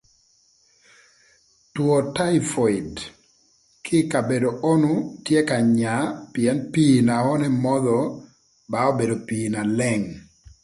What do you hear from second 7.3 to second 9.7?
onu emodho ba obedo pii na